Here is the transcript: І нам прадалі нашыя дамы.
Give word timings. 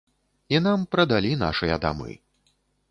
І 0.53 0.61
нам 0.67 0.87
прадалі 0.95 1.31
нашыя 1.45 1.75
дамы. 1.89 2.21